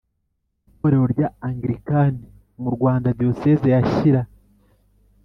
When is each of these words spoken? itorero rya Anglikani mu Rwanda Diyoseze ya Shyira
itorero 0.69 1.05
rya 1.13 1.27
Anglikani 1.47 2.23
mu 2.61 2.69
Rwanda 2.75 3.07
Diyoseze 3.19 3.67
ya 3.73 3.81
Shyira 3.91 4.21